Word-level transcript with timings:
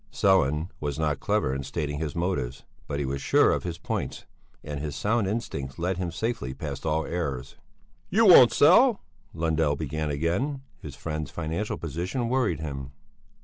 Sellén 0.11 0.71
was 0.79 0.97
not 0.97 1.19
clever 1.19 1.53
in 1.53 1.61
stating 1.61 1.99
his 1.99 2.15
motives, 2.15 2.63
but 2.87 2.97
he 2.97 3.05
was 3.05 3.21
sure 3.21 3.51
of 3.51 3.61
his 3.61 3.77
points 3.77 4.25
and 4.63 4.79
his 4.79 4.95
sound 4.95 5.27
instincts 5.27 5.77
led 5.77 5.97
him 5.97 6.09
safely 6.11 6.55
past 6.55 6.87
all 6.87 7.05
errors. 7.05 7.55
"You 8.09 8.25
won't 8.25 8.51
sell," 8.51 9.03
Lundell 9.31 9.75
began 9.75 10.09
again; 10.09 10.63
his 10.79 10.95
friend's 10.95 11.29
financial 11.29 11.77
position 11.77 12.29
worried 12.29 12.61
him. 12.61 12.93